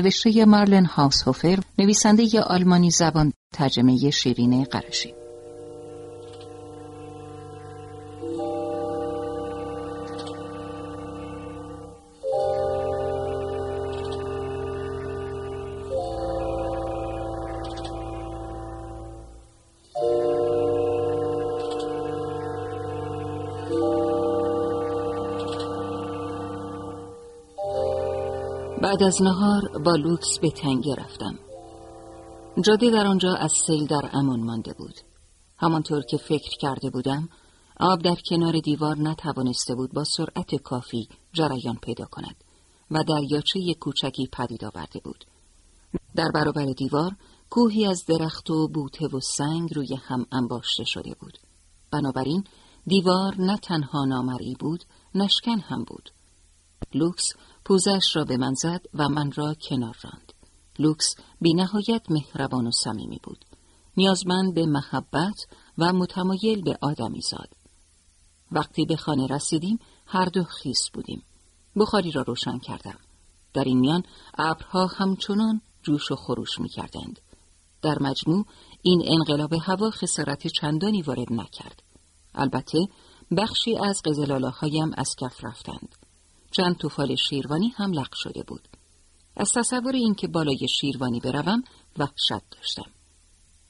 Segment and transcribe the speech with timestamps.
[0.00, 5.19] نوشته مارلن هاوسهوفر نویسنده ی آلمانی زبان ترجمه شیرین قرشی
[28.90, 31.38] بعد از نهار با لوکس به تنگه رفتم.
[32.64, 34.94] جاده در آنجا از سیل در امان مانده بود.
[35.58, 37.28] همانطور که فکر کرده بودم
[37.80, 42.44] آب در کنار دیوار نتوانسته بود با سرعت کافی جریان پیدا کند
[42.90, 45.24] و دریاچه کوچکی پدید آورده بود.
[46.16, 47.16] در برابر دیوار
[47.50, 51.38] کوهی از درخت و بوته و سنگ روی هم انباشته شده بود.
[51.92, 52.44] بنابراین
[52.86, 56.10] دیوار نه تنها نامرئی بود نشکن هم بود.
[56.94, 57.32] لوکس
[57.64, 60.32] پوزش را به من زد و من را کنار راند.
[60.78, 63.44] لوکس بی نهایت مهربان و صمیمی بود.
[63.96, 65.46] نیازمند به محبت
[65.78, 67.48] و متمایل به آدمی زاد.
[68.52, 71.22] وقتی به خانه رسیدیم هر دو خیس بودیم.
[71.76, 72.98] بخاری را روشن کردم.
[73.52, 74.02] در این میان
[74.38, 77.20] ابرها همچنان جوش و خروش می کردند.
[77.82, 78.44] در مجموع
[78.82, 81.82] این انقلاب هوا خسارت چندانی وارد نکرد.
[82.34, 82.78] البته
[83.36, 85.96] بخشی از قزلالاهایم از کف رفتند.
[86.50, 88.68] چند توفال شیروانی هم لق شده بود.
[89.36, 91.64] از تصور اینکه بالای شیروانی بروم
[91.98, 92.90] وحشت داشتم.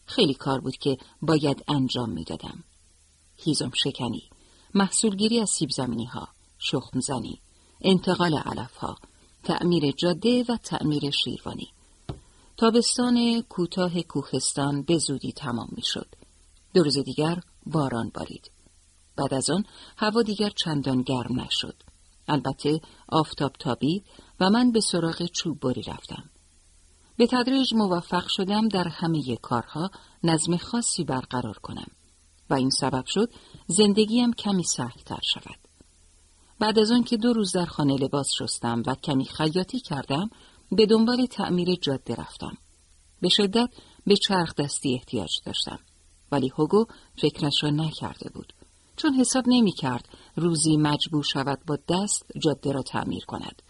[0.06, 2.64] خیلی کار بود که باید انجام می‌دادم.
[3.36, 4.30] هیزم شکنی،
[4.74, 7.40] محصولگیری از سیب زمینی ها، شخم زنی،
[7.80, 8.96] انتقال علف ها،
[9.44, 11.69] تعمیر جاده و تعمیر شیروانی.
[12.56, 16.06] تابستان کوتاه کوهستان به زودی تمام می شد.
[16.74, 18.50] دو روز دیگر باران بارید.
[19.16, 19.64] بعد از آن
[19.96, 21.74] هوا دیگر چندان گرم نشد.
[22.30, 24.04] البته آفتاب تابید
[24.41, 26.30] و من به سراغ چوب بری رفتم.
[27.16, 29.91] به تدریج موفق شدم در همه کارها
[30.24, 31.86] نظم خاصی برقرار کنم
[32.50, 33.30] و این سبب شد
[33.66, 34.64] زندگیم کمی
[35.06, 35.58] تر شود.
[36.58, 40.30] بعد از آن که دو روز در خانه لباس شستم و کمی خیاطی کردم
[40.72, 42.58] به دنبال تعمیر جاده رفتم.
[43.20, 43.70] به شدت
[44.06, 45.78] به چرخ دستی احتیاج داشتم
[46.32, 46.86] ولی هوگو
[47.22, 48.52] فکرش را نکرده بود.
[48.96, 50.08] چون حساب نمی کرد
[50.40, 53.62] روزی مجبور شود با دست جاده را تعمیر کند.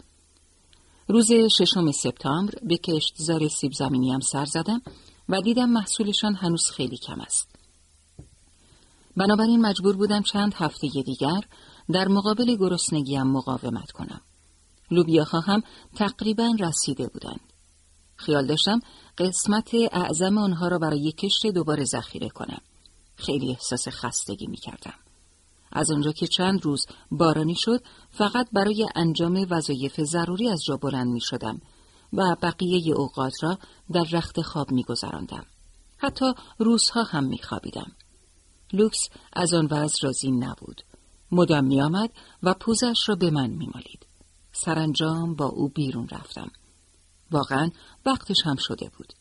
[1.07, 4.81] روز ششم سپتامبر به کشتزار سیب زمینی هم سر زدم
[5.29, 7.55] و دیدم محصولشان هنوز خیلی کم است.
[9.17, 11.41] بنابراین مجبور بودم چند هفته دیگر
[11.91, 14.21] در مقابل گرسنگیم مقاومت کنم.
[14.91, 15.63] لوبیاها هم
[15.95, 17.53] تقریبا رسیده بودند.
[18.15, 18.79] خیال داشتم
[19.17, 22.61] قسمت اعظم آنها را برای کشت دوباره ذخیره کنم.
[23.15, 25.10] خیلی احساس خستگی می کردم.
[25.71, 31.07] از آنجا که چند روز بارانی شد فقط برای انجام وظایف ضروری از جا بلند
[31.07, 31.61] می شدم
[32.13, 33.57] و بقیه اوقات را
[33.91, 35.45] در رخت خواب می گذراندم.
[35.97, 37.91] حتی روزها هم می خوابیدم.
[38.73, 40.81] لوکس از آن وضع راضی نبود.
[41.31, 42.09] مدام می آمد
[42.43, 44.05] و پوزش را به من می مالید.
[44.51, 46.51] سرانجام با او بیرون رفتم.
[47.31, 47.69] واقعا
[48.05, 49.13] وقتش هم شده بود.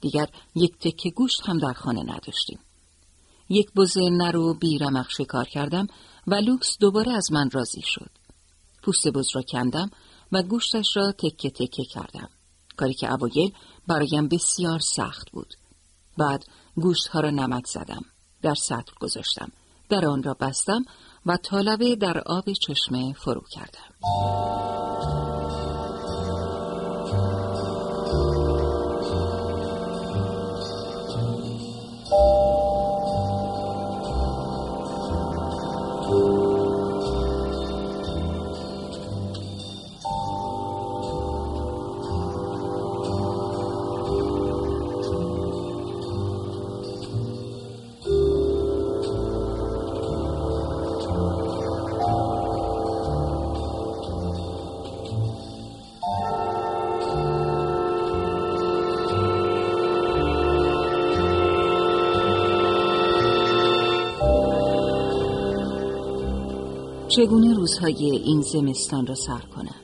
[0.00, 2.58] دیگر یک تکه گوشت هم در خانه نداشتیم.
[3.48, 5.86] یک بزه نر و بیرمق شکار کردم
[6.26, 8.10] و لوکس دوباره از من راضی شد.
[8.82, 9.90] پوست بز را کندم
[10.32, 12.28] و گوشتش را تکه تکه کردم.
[12.76, 13.52] کاری که اوایل
[13.86, 15.54] برایم بسیار سخت بود.
[16.18, 16.44] بعد
[16.76, 18.04] گوشت ها را نمک زدم.
[18.42, 19.52] در سطل گذاشتم.
[19.88, 20.84] در آن را بستم
[21.26, 23.94] و طالبه در آب چشمه فرو کردم.
[67.16, 69.80] چگونه روزهای این زمستان را سر کنم؟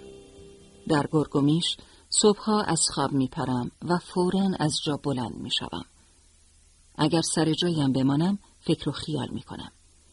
[0.88, 1.77] در گرگومیش
[2.09, 5.85] صبحها از خواب میپرم و فورا از جا بلند می‌شوم.
[6.94, 9.73] اگر سر جایم بمانم فکر و خیال می‌کنم.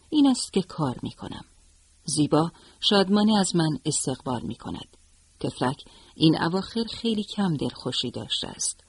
[0.09, 1.45] این است که کار می‌کنم.
[2.05, 4.97] زیبا شادمانه از من استقبال می‌کند.
[5.39, 5.83] تفلک
[6.15, 8.83] این اواخر خیلی کم دلخوشی داشته است.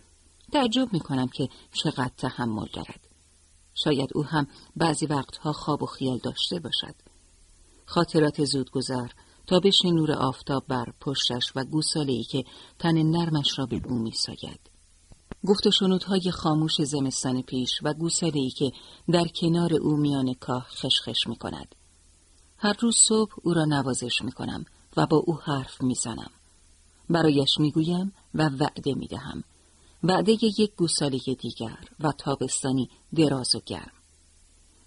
[0.53, 3.09] تعجب می‌کنم که چقدر تحمل دارد.
[3.75, 4.47] شاید او هم
[4.77, 7.08] بعضی وقتها خواب و خیال داشته باشد.
[7.88, 9.08] خاطرات زودگذر
[9.46, 12.44] تابش نور آفتاب بر پشتش و گوساله ای که
[12.79, 14.61] تن نرمش را به بو می ساید.
[15.46, 18.73] گفت و خاموش زمستان پیش و گوساله ای که
[19.12, 21.75] در کنار او میان کاه خشخش می کند.
[22.58, 24.64] هر روز صبح او را نوازش می کنم
[24.96, 26.31] و با او حرف می زنم.
[27.11, 29.44] برایش می گویم و وعده می دهم.
[30.02, 33.98] وعده یک گوساله دیگر و تابستانی دراز و گرم.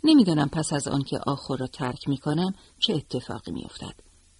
[0.03, 3.95] نمی‌دانم پس از آنکه آخر را ترک می کنم چه اتفاقی می افتد.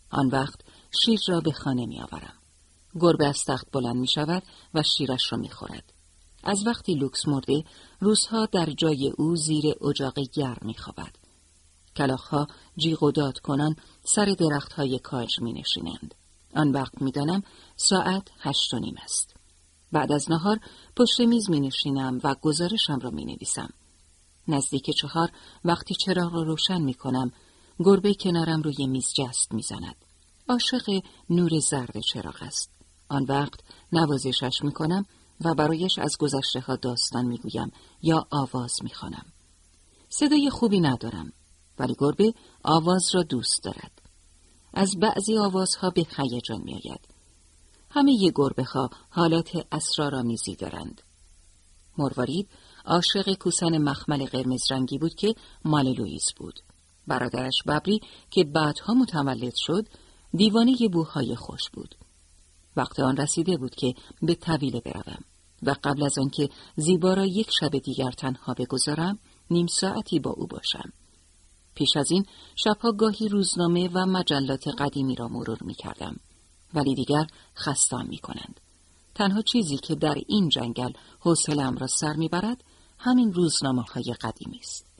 [0.09, 0.59] آن وقت
[1.05, 2.33] شیر را به خانه می آورم.
[2.99, 4.43] گربه از تخت بلند می شود
[4.73, 5.93] و شیرش را می خورد.
[6.43, 7.63] از وقتی لوکس مرده
[7.99, 11.15] روزها در جای او زیر اجاق گرم می خوابد.
[11.95, 12.47] کلاخها
[12.77, 16.15] جیغ و داد کنان سر درخت های کاج می نشینند.
[16.55, 17.43] آن وقت می دانم
[17.75, 19.35] ساعت هشت و نیم است.
[19.91, 20.59] بعد از نهار
[20.95, 23.69] پشت میز می نشینم و گزارشم را می نویسم.
[24.47, 25.29] نزدیک چهار
[25.65, 27.31] وقتی چراغ را روشن می کنم
[27.79, 29.95] گربه کنارم روی میز جست می زند.
[30.49, 32.71] عاشق نور زرد چراغ است.
[33.09, 33.59] آن وقت
[33.91, 35.05] نوازشش می کنم
[35.45, 37.71] و برایش از گذشته ها داستان می گویم
[38.01, 39.25] یا آواز می خانم.
[40.09, 41.33] صدای خوبی ندارم
[41.79, 42.33] ولی گربه
[42.63, 44.01] آواز را دوست دارد.
[44.73, 47.07] از بعضی آوازها به هیجان می آید.
[47.89, 51.01] همه ی گربه ها حالات اسرارآمیزی دارند.
[51.97, 52.49] مروارید
[52.85, 55.35] عاشق کوسن مخمل قرمز رنگی بود که
[55.65, 56.59] مال لوئیس بود.
[57.07, 57.99] برادرش ببری
[58.31, 59.87] که بعدها متولد شد
[60.33, 61.95] دیوانه بوهای خوش بود.
[62.75, 65.23] وقت آن رسیده بود که به طویله بروم
[65.63, 69.19] و قبل از آنکه زیبا را یک شب دیگر تنها بگذارم
[69.51, 70.91] نیم ساعتی با او باشم.
[71.75, 72.25] پیش از این
[72.55, 76.15] شبها گاهی روزنامه و مجلات قدیمی را مرور می کردم.
[76.73, 78.59] ولی دیگر خستان می کنند.
[79.15, 82.63] تنها چیزی که در این جنگل حوصله‌ام را سر می‌برد
[83.03, 84.90] همین روزنامه های قدیمی است.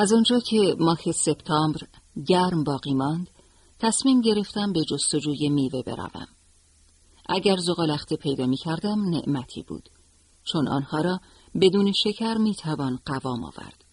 [0.00, 1.80] از آنجا که ماه سپتامبر
[2.26, 3.30] گرم باقی ماند
[3.78, 6.28] تصمیم گرفتم به جستجوی میوه بروم.
[7.28, 9.90] اگر زغالخته پیدا می کردم نعمتی بود
[10.44, 11.20] چون آنها را
[11.60, 13.84] بدون شکر می توان قوام آورد.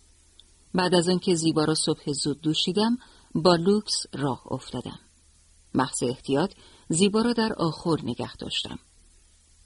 [0.74, 2.98] بعد از آنکه زیبا را صبح زود دوشیدم
[3.36, 5.00] با لوکس راه افتادم.
[5.74, 6.54] محض احتیاط
[6.90, 8.80] زیبا را در آخر نگه داشتم.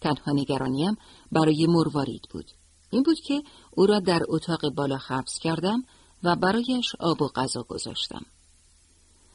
[0.01, 0.97] تنها نگرانیم
[1.31, 2.51] برای مروارید بود.
[2.89, 5.83] این بود که او را در اتاق بالا حبس کردم
[6.23, 8.25] و برایش آب و غذا گذاشتم.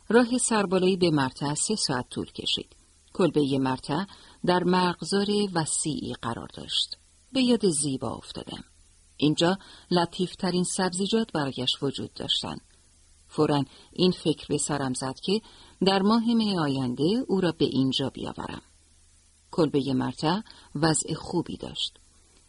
[0.08, 2.76] راه سربالایی به مرتع سه ساعت طول کشید.
[3.12, 4.04] کلبه مرتع
[4.46, 6.96] در مرغزار وسیعی قرار داشت.
[7.32, 8.64] به یاد زیبا افتادم.
[9.16, 9.58] اینجا
[9.90, 12.60] لطیفترین سبزیجات برایش وجود داشتند.
[13.28, 15.40] فورا این فکر به سرم زد که
[15.86, 18.62] در ماه می آینده او را به اینجا بیاورم.
[19.50, 20.40] کلبه مرتع
[20.74, 21.98] وضع خوبی داشت.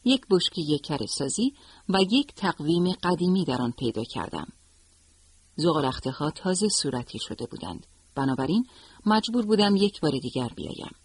[0.07, 1.53] یک بشکی یک سازی
[1.89, 4.47] و یک تقویم قدیمی در آن پیدا کردم.
[5.55, 7.87] زغالخته ها تازه صورتی شده بودند.
[8.15, 8.67] بنابراین
[9.05, 10.95] مجبور بودم یک بار دیگر بیایم.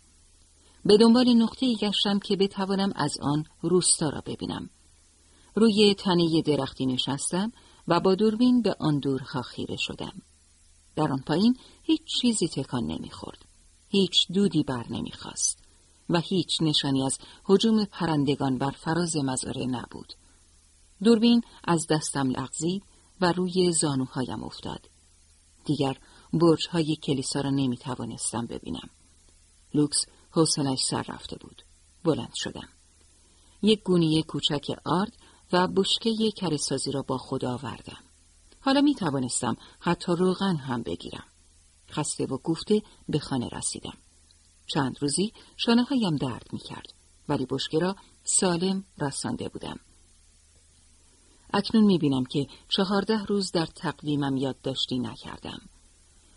[0.85, 4.71] به دنبال نقطه ای گشتم که بتوانم از آن روستا را ببینم.
[5.55, 7.53] روی تنه درختی نشستم
[7.89, 10.23] و با دوربین به آن دورها خیره شدم.
[10.97, 13.45] در آن پایین هیچ چیزی تکان نمی‌خورد.
[13.89, 15.62] هیچ دودی بر نمی‌خواست.
[16.13, 20.13] و هیچ نشانی از حجوم پرندگان بر فراز مزاره نبود.
[21.03, 22.83] دوربین از دستم لغزید
[23.21, 24.89] و روی زانوهایم افتاد.
[25.65, 25.97] دیگر
[26.33, 28.91] برج های کلیسا را نمی توانستم ببینم.
[29.75, 31.63] لوکس حوصلش سر رفته بود.
[32.05, 32.69] بلند شدم.
[33.63, 35.13] یک گونی کوچک آرد
[35.53, 38.05] و بشکه کرسازی را با خدا آوردم.
[38.61, 41.25] حالا می توانستم حتی روغن هم بگیرم.
[41.91, 43.97] خسته و گفته به خانه رسیدم.
[44.75, 46.93] چند روزی شانه هایم درد می کرد
[47.29, 49.81] ولی بشکه را سالم رسانده بودم.
[51.55, 55.61] اکنون می بینم که چهارده روز در تقویمم یادداشتی نکردم.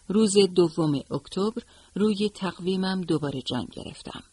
[0.08, 1.64] روز دوم اکتبر
[1.96, 4.24] روی تقویمم دوباره جان گرفتم.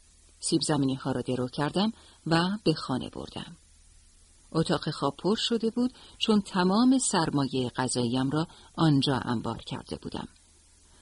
[0.40, 1.92] سیب زمینی ها را درو کردم
[2.26, 3.56] و به خانه بردم.
[4.52, 10.28] اتاق خواب پر شده بود چون تمام سرمایه غذاییم را آنجا انبار کرده بودم.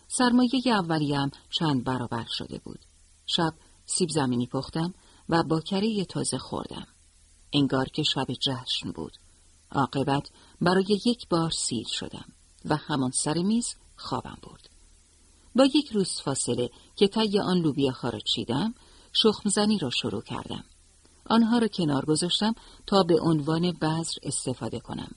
[0.08, 2.89] سرمایه اولیم چند برابر شده بود.
[3.36, 3.54] شب
[3.86, 4.94] سیب زمینی پختم
[5.28, 6.86] و با کره تازه خوردم.
[7.52, 9.12] انگار که شب جشن بود.
[9.72, 12.24] عاقبت برای یک بار سیر شدم
[12.64, 14.70] و همان سر میز خوابم برد.
[15.56, 18.74] با یک روز فاصله که طی آن لوبیاها را چیدم،
[19.12, 20.64] شخمزنی را شروع کردم.
[21.24, 22.54] آنها را کنار گذاشتم
[22.86, 25.10] تا به عنوان بذر استفاده کنم.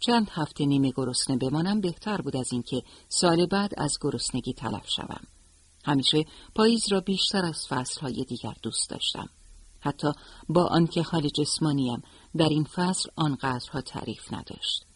[0.00, 5.26] چند هفته نیمه گرسنه بمانم بهتر بود از اینکه سال بعد از گرسنگی تلف شوم.
[5.84, 6.24] همیشه
[6.54, 9.28] پاییز را بیشتر از فصلهای دیگر دوست داشتم.
[9.80, 10.08] حتی
[10.48, 12.02] با آنکه حال جسمانیم
[12.36, 14.86] در این فصل آنقدرها تعریف نداشت.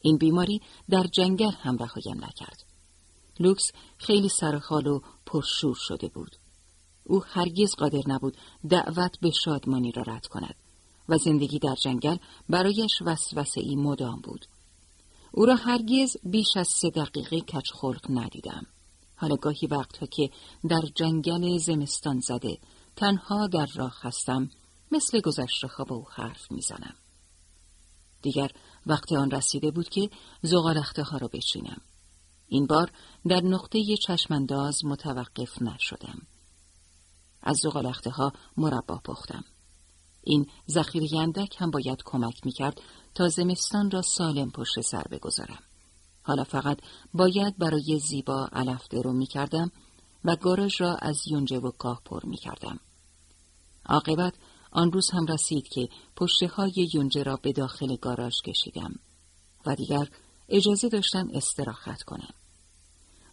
[0.00, 0.60] این بیماری
[0.90, 2.64] در جنگل هم رهایم نکرد.
[3.40, 6.36] لوکس خیلی سرخال و پرشور شده بود.
[7.04, 8.36] او هرگز قادر نبود
[8.68, 10.54] دعوت به شادمانی را رد کند
[11.08, 12.16] و زندگی در جنگل
[12.48, 14.46] برایش وسوسه ای مدام بود.
[15.32, 18.66] او را هرگز بیش از سه دقیقه کچ خلق ندیدم.
[19.22, 20.30] حالا گاهی وقتها که
[20.68, 22.58] در جنگل زمستان زده
[22.96, 24.50] تنها در راه هستم
[24.92, 26.94] مثل گذشته با او حرف می‌زنم.
[28.22, 28.50] دیگر
[28.86, 30.10] وقت آن رسیده بود که
[30.42, 31.80] زغالخته ها را بچینم.
[32.48, 32.92] این بار
[33.28, 36.22] در نقطه چشمانداز متوقف نشدم.
[37.42, 39.44] از زغالخته ها مربا پختم.
[40.22, 42.80] این ذخیره اندک هم باید کمک می‌کرد
[43.14, 45.62] تا زمستان را سالم پشت سر بگذارم.
[46.22, 46.78] حالا فقط
[47.14, 49.70] باید برای زیبا علف درو می‌کردم
[50.24, 52.80] و گاراژ را از یونجه و گاه پر می‌کردم.
[53.86, 54.34] عاقبت
[54.70, 58.94] آن روز هم رسید که پشته های یونجه را به داخل گاراژ کشیدم
[59.66, 60.08] و دیگر
[60.48, 62.34] اجازه داشتم استراحت کنم.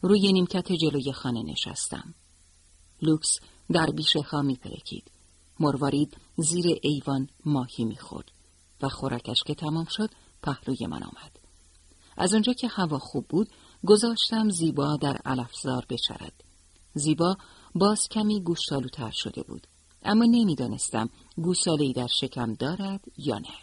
[0.02, 2.14] روی نیمکت جلوی خانه نشستم.
[3.02, 3.40] لوکس
[3.72, 5.12] در بیشه ها می پلکید.
[5.60, 8.32] مروارید زیر ایوان ماهی می خورد
[8.82, 10.10] و خورکش که تمام شد
[10.44, 11.39] پهلوی من آمد.
[12.20, 13.50] از آنجا که هوا خوب بود
[13.86, 16.44] گذاشتم زیبا در علفزار بچرد.
[16.94, 17.38] زیبا
[17.76, 19.68] باز کمی گوشتالوتر شده بود.
[20.04, 23.58] اما نمی‌دانستم گوساله در شکم دارد یا نه.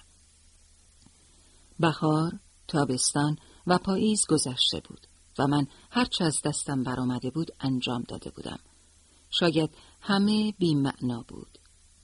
[1.80, 2.32] بهار،
[2.68, 5.06] تابستان و پاییز گذشته بود
[5.38, 8.58] و من هرچه از دستم برآمده بود انجام داده بودم.
[9.30, 9.70] شاید
[10.00, 11.58] همه بی معنا بود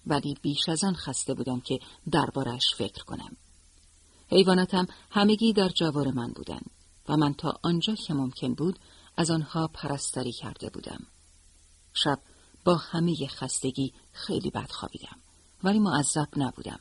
[0.07, 1.79] ولی بیش از آن خسته بودم که
[2.11, 3.37] دربارش فکر کنم.
[4.33, 6.71] حیواناتم همگی در جوار من بودند
[7.09, 8.79] و من تا آنجا که ممکن بود
[9.17, 11.07] از آنها پرستاری کرده بودم.
[11.95, 12.19] شب
[12.65, 15.17] با همه خستگی خیلی بد خوابیدم
[15.65, 16.81] ولی معذب نبودم.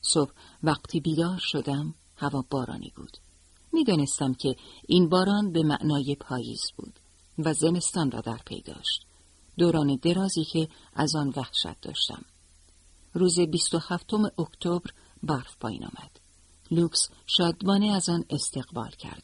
[0.00, 0.30] صبح
[0.62, 3.16] وقتی بیدار شدم هوا بارانی بود.
[3.72, 4.56] می‌دانستم که
[4.86, 7.00] این باران به معنای پاییز بود
[7.38, 9.06] و زمستان را در پی داشت.
[9.58, 12.24] دوران درازی که از آن وحشت داشتم.
[13.14, 14.90] روز 27 اکتبر
[15.22, 16.25] برف پایین آمد.
[16.70, 19.22] لوکس شادمانه از آن استقبال کرد.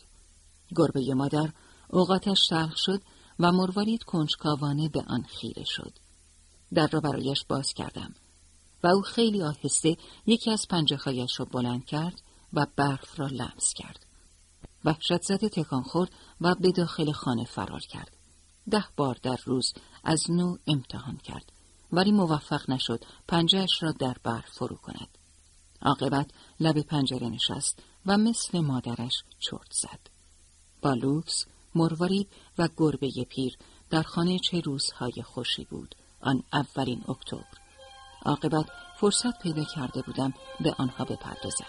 [0.76, 1.52] گربه مادر
[1.88, 3.02] اوقاتش تلخ شد
[3.38, 5.92] و مروارید کنجکاوانه به آن خیره شد.
[6.74, 8.14] در را برایش باز کردم
[8.82, 9.96] و او خیلی آهسته
[10.26, 10.98] یکی از پنجه
[11.38, 12.22] را بلند کرد
[12.52, 14.06] و برف را لمس کرد.
[14.84, 18.16] وحشت زده تکان خورد و به داخل خانه فرار کرد.
[18.70, 19.72] ده بار در روز
[20.04, 21.52] از نو امتحان کرد
[21.92, 25.18] ولی موفق نشد پنجهش را در برف فرو کند.
[25.82, 30.00] عاقبت لب پنجره نشست و مثل مادرش چرت زد.
[30.82, 33.56] با لوکس، مروارید و گربه پیر
[33.90, 37.58] در خانه چه روزهای خوشی بود آن اولین اکتبر.
[38.24, 38.66] عاقبت
[39.00, 41.66] فرصت پیدا کرده بودم به آنها بپردازم.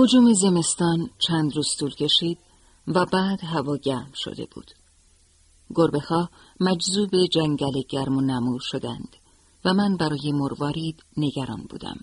[0.00, 2.38] حجوم زمستان چند روز طول کشید
[2.86, 4.70] و بعد هوا گرم شده بود.
[5.74, 9.16] گربه ها مجذوب جنگل گرم و نمور شدند
[9.64, 11.96] و من برای مروارید نگران بودم.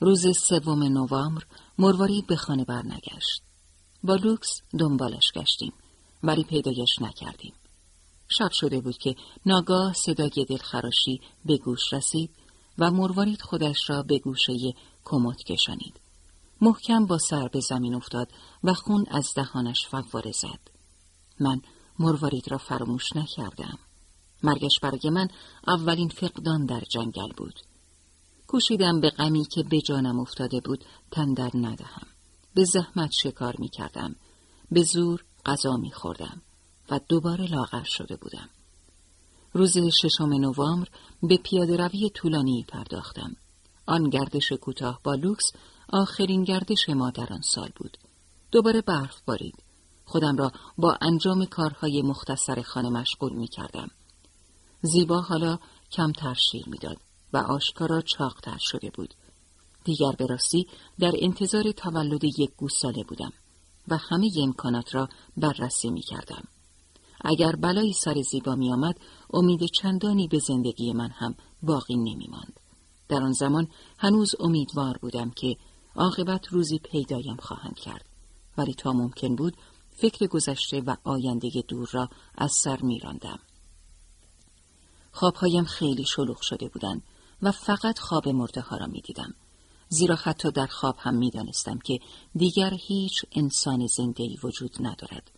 [0.00, 1.42] روز سوم نوامبر
[1.78, 3.42] مروارید به خانه برنگشت.
[4.04, 5.72] با لوکس دنبالش گشتیم
[6.22, 7.54] ولی پیدایش نکردیم.
[8.28, 9.14] شب شده بود که
[9.46, 12.30] ناگاه صدای دلخراشی به گوش رسید
[12.78, 14.74] و مروارید خودش را به گوشه
[15.04, 16.05] کمد کشانید
[16.60, 18.32] محکم با سر به زمین افتاد
[18.64, 20.60] و خون از دهانش فواره زد.
[21.40, 21.60] من
[21.98, 23.78] مروارید را فراموش نکردم.
[24.42, 25.28] مرگش برای من
[25.66, 27.60] اولین فقدان در جنگل بود.
[28.46, 32.06] کوشیدم به غمی که به جانم افتاده بود تندر ندهم.
[32.54, 34.16] به زحمت شکار می کردم.
[34.70, 36.42] به زور غذا می خوردم
[36.90, 38.48] و دوباره لاغر شده بودم.
[39.52, 40.88] روز ششم نوامبر
[41.22, 43.36] به پیاده روی طولانی پرداختم.
[43.86, 45.52] آن گردش کوتاه با لوکس
[45.88, 47.98] آخرین گردش ما در آن سال بود
[48.50, 49.62] دوباره برف بارید
[50.04, 53.90] خودم را با انجام کارهای مختصر خانه مشغول می کردم
[54.82, 55.58] زیبا حالا
[55.92, 56.96] کمتر شیر می‌داد
[57.32, 59.14] و آشکارا چاقتر شده بود
[59.84, 60.66] دیگر به راستی
[60.98, 63.32] در انتظار تولد یک گوساله بودم
[63.88, 66.44] و همه امکانات را بررسی می کردم.
[67.20, 68.98] اگر بلایی سر زیبا می آمد،
[69.32, 72.60] امید چندانی به زندگی من هم باقی نمی ماند.
[73.08, 75.56] در آن زمان هنوز امیدوار بودم که
[75.96, 78.04] عاقبت روزی پیدایم خواهند کرد.
[78.58, 79.56] ولی تا ممکن بود
[79.90, 83.38] فکر گذشته و آینده دور را از سر می راندم.
[85.12, 87.02] خوابهایم خیلی شلوغ شده بودند
[87.42, 89.34] و فقط خواب مرده ها را می دیدم.
[89.88, 91.98] زیرا حتی در خواب هم می دانستم که
[92.34, 95.30] دیگر هیچ انسان زنده وجود ندارد.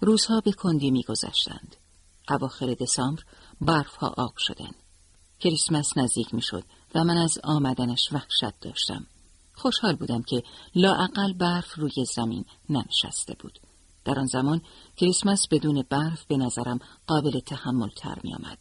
[0.00, 1.76] روزها به کندی می گذشتند.
[2.30, 3.22] اواخر دسامبر
[3.60, 4.74] برفها آب شدند.
[5.40, 6.64] کریسمس نزدیک می شد
[6.94, 9.06] و من از آمدنش وحشت داشتم.
[9.58, 10.42] خوشحال بودم که
[10.74, 13.58] لاعقل برف روی زمین ننشسته بود.
[14.04, 14.62] در آن زمان
[14.96, 18.58] کریسمس بدون برف به نظرم قابل تحمل تر می آمد.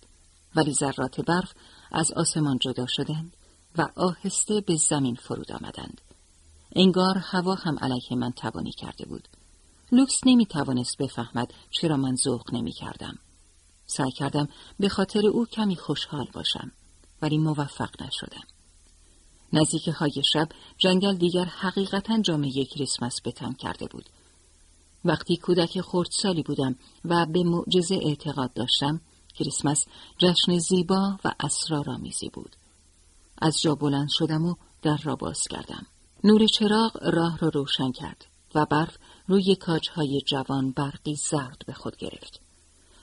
[0.55, 1.53] ولی ذرات برف
[1.91, 3.37] از آسمان جدا شدند
[3.77, 6.01] و آهسته به زمین فرود آمدند.
[6.75, 9.27] انگار هوا هم علیه من توانی کرده بود.
[9.91, 13.19] لوکس نمی توانست بفهمد چرا من ذوق نمی کردم.
[13.85, 14.47] سعی کردم
[14.79, 16.71] به خاطر او کمی خوشحال باشم
[17.21, 18.56] ولی موفق نشدم.
[19.53, 24.05] نزدیک های شب جنگل دیگر حقیقتا جامعه کریسمس به کرده بود.
[25.05, 29.01] وقتی کودک خردسالی بودم و به معجزه اعتقاد داشتم
[29.35, 29.85] کریسمس
[30.17, 32.55] جشن زیبا و اسرارآمیزی بود.
[33.41, 35.85] از جا بلند شدم و در را باز کردم.
[36.23, 41.97] نور چراغ راه را روشن کرد و برف روی کاجهای جوان برقی زرد به خود
[41.97, 42.41] گرفت.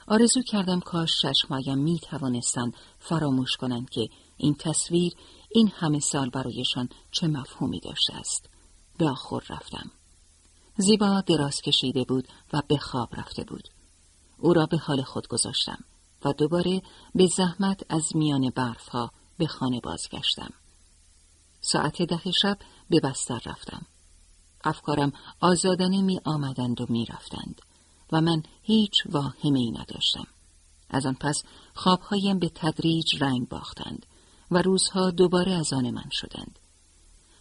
[0.06, 5.12] آرزو کردم کاش چشمهایم می توانستند فراموش کنند که این تصویر
[5.56, 8.50] این همه سال برایشان چه مفهومی داشته است.
[8.98, 9.90] به آخر رفتم.
[10.76, 13.68] زیبا دراز کشیده بود و به خواب رفته بود.
[14.38, 15.84] او را به حال خود گذاشتم
[16.24, 16.82] و دوباره
[17.14, 20.50] به زحمت از میان برفها به خانه بازگشتم.
[21.60, 22.58] ساعت ده شب
[22.90, 23.86] به بستر رفتم.
[24.64, 27.62] افکارم آزادانه می آمدند و می رفتند
[28.12, 30.26] و من هیچ واهمه ای نداشتم.
[30.90, 31.42] از آن پس
[31.74, 34.06] خوابهایم به تدریج رنگ باختند
[34.50, 36.58] و روزها دوباره از آن من شدند.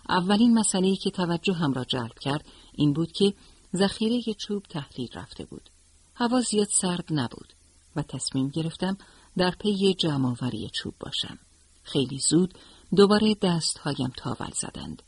[0.10, 3.34] اولین مسئله که توجه هم را جلب کرد این بود که
[3.76, 5.70] ذخیره چوب تحلیل رفته بود.
[6.16, 7.54] هوا زیاد سرد نبود
[7.96, 8.98] و تصمیم گرفتم
[9.38, 11.40] در پی جمعآوری چوب باشم.
[11.84, 12.54] خیلی زود
[12.96, 15.04] دوباره دستهایم تاول زدند.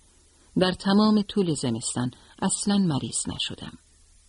[0.58, 3.78] در تمام طول زمستان اصلا مریض نشدم.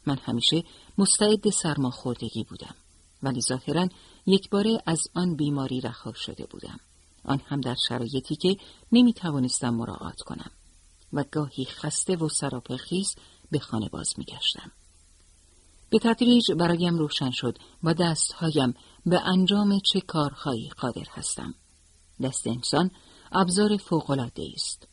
[0.07, 0.65] من همیشه
[0.99, 2.75] مستعد سرماخوردگی بودم.
[3.23, 3.89] ولی ظاهرا
[4.27, 6.81] یک باره از آن بیماری رها شده بودم.
[7.27, 8.57] آن هم در شرایطی که
[8.93, 10.51] نمی توانستم مراعات کنم
[11.13, 13.15] و گاهی خسته و سراپخیز
[13.51, 14.73] به خانه باز می گشتم.
[15.91, 18.75] به تدریج برایم روشن شد و دستهایم
[19.07, 21.55] به انجام چه کارهایی قادر هستم.
[22.23, 22.91] دست انسان
[23.33, 24.89] ابزار فوقالعاده است.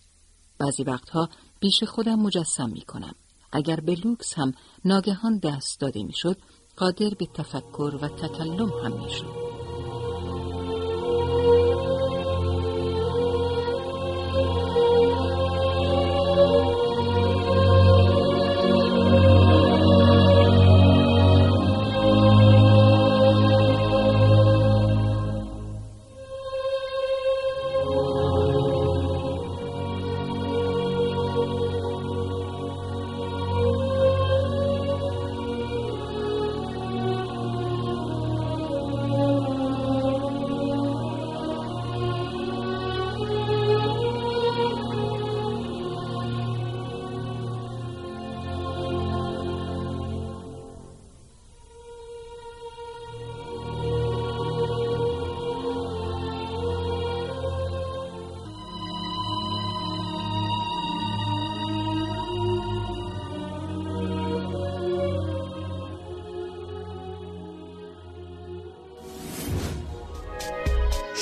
[0.58, 1.30] بعضی وقتها
[1.62, 3.15] پیش خودم مجسم می کنم.
[3.52, 4.54] اگر به لوکس هم
[4.86, 6.38] ناگهان دست داده می‌شد
[6.78, 9.42] قادر به تفکر و تکلم هم می‌شد.